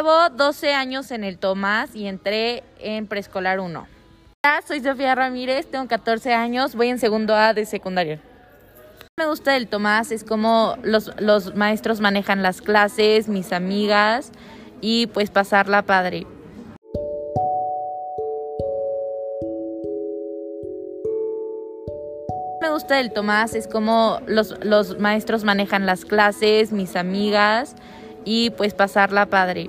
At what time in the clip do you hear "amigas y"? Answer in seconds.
13.52-15.08, 26.96-28.48